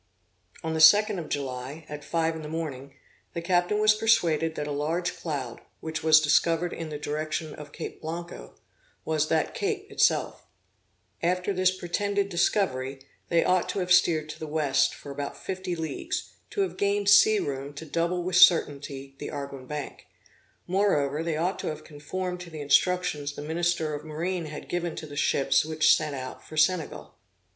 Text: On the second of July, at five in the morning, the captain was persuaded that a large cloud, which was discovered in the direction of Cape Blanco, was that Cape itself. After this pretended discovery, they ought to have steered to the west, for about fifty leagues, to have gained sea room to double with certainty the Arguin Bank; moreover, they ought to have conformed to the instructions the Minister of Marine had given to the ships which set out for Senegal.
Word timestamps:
On 0.63 0.73
the 0.73 0.81
second 0.81 1.19
of 1.19 1.29
July, 1.29 1.85
at 1.87 2.03
five 2.03 2.35
in 2.35 2.41
the 2.41 2.47
morning, 2.47 2.95
the 3.33 3.39
captain 3.43 3.77
was 3.79 3.93
persuaded 3.93 4.55
that 4.55 4.65
a 4.65 4.71
large 4.71 5.15
cloud, 5.15 5.61
which 5.79 6.01
was 6.01 6.19
discovered 6.19 6.73
in 6.73 6.89
the 6.89 6.97
direction 6.97 7.53
of 7.53 7.71
Cape 7.71 8.01
Blanco, 8.01 8.55
was 9.05 9.27
that 9.27 9.53
Cape 9.53 9.91
itself. 9.91 10.47
After 11.21 11.53
this 11.53 11.69
pretended 11.69 12.29
discovery, 12.29 13.05
they 13.29 13.43
ought 13.45 13.69
to 13.69 13.79
have 13.79 13.93
steered 13.93 14.27
to 14.29 14.39
the 14.39 14.47
west, 14.47 14.95
for 14.95 15.11
about 15.11 15.37
fifty 15.37 15.75
leagues, 15.75 16.31
to 16.49 16.61
have 16.61 16.77
gained 16.77 17.07
sea 17.07 17.37
room 17.39 17.71
to 17.75 17.85
double 17.85 18.23
with 18.23 18.37
certainty 18.37 19.15
the 19.19 19.29
Arguin 19.29 19.67
Bank; 19.67 20.07
moreover, 20.65 21.21
they 21.21 21.37
ought 21.37 21.59
to 21.59 21.67
have 21.67 21.83
conformed 21.83 22.39
to 22.39 22.49
the 22.49 22.59
instructions 22.61 23.33
the 23.33 23.43
Minister 23.43 23.93
of 23.93 24.03
Marine 24.03 24.45
had 24.47 24.67
given 24.67 24.95
to 24.95 25.05
the 25.05 25.15
ships 25.15 25.63
which 25.63 25.95
set 25.95 26.15
out 26.15 26.43
for 26.43 26.57
Senegal. 26.57 27.13